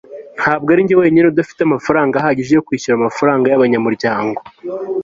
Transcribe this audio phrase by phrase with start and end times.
[0.37, 4.39] ntabwo arinjye wenyine udafite amafaranga ahagije yo kwishyura amafaranga yabanyamuryango